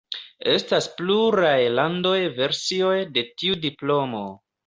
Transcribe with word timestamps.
Estas 0.53 0.87
pluraj 1.01 1.59
landaj 1.79 2.15
versioj 2.39 2.97
de 3.19 3.25
tiu 3.43 3.59
diplomo. 3.69 4.25